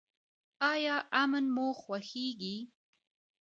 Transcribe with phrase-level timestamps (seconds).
[0.71, 2.57] ایا امن مو خوښیږي؟